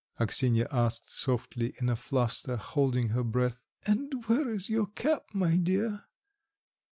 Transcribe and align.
Axinya 0.19 0.65
asked 0.71 1.11
softly, 1.11 1.75
in 1.79 1.87
a 1.87 1.95
fluster, 1.95 2.57
holding 2.57 3.09
her 3.09 3.23
breath; 3.23 3.63
"and 3.85 4.11
where 4.25 4.51
is 4.51 4.67
your 4.67 4.87
cap, 4.87 5.25
my 5.31 5.57
dear? 5.57 6.05